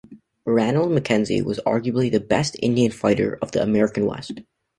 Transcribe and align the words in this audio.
Ranald 0.47 0.91
Mackenzie 0.91 1.43
was 1.43 1.59
arguably 1.59 2.11
the 2.11 2.19
best 2.19 2.57
Indian 2.63 2.91
fighter 2.91 3.37
of 3.39 3.51
the 3.51 3.61
American 3.61 4.07
West. 4.07 4.41